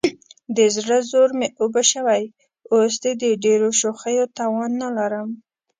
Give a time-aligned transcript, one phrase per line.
[0.55, 2.23] د زړه زور مې اوبه شوی،
[2.73, 5.29] اوس دې د ډېرو شوخیو توان نه لرم.